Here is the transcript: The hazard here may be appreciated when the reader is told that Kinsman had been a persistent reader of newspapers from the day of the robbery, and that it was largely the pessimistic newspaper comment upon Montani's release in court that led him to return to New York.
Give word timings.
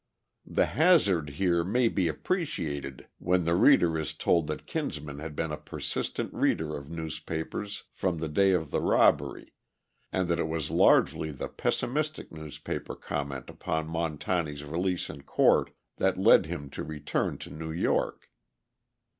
The 0.47 0.65
hazard 0.65 1.29
here 1.29 1.63
may 1.63 1.87
be 1.87 2.07
appreciated 2.07 3.07
when 3.19 3.45
the 3.45 3.53
reader 3.53 3.99
is 3.99 4.15
told 4.15 4.47
that 4.47 4.65
Kinsman 4.65 5.19
had 5.19 5.35
been 5.35 5.51
a 5.51 5.57
persistent 5.57 6.33
reader 6.33 6.75
of 6.75 6.89
newspapers 6.89 7.83
from 7.91 8.17
the 8.17 8.27
day 8.27 8.51
of 8.53 8.71
the 8.71 8.81
robbery, 8.81 9.53
and 10.11 10.27
that 10.27 10.39
it 10.39 10.47
was 10.47 10.71
largely 10.71 11.29
the 11.29 11.49
pessimistic 11.49 12.31
newspaper 12.31 12.95
comment 12.95 13.47
upon 13.47 13.87
Montani's 13.89 14.63
release 14.65 15.07
in 15.07 15.21
court 15.21 15.69
that 15.97 16.17
led 16.17 16.47
him 16.47 16.71
to 16.71 16.83
return 16.83 17.37
to 17.37 17.51
New 17.51 17.71
York. 17.71 18.27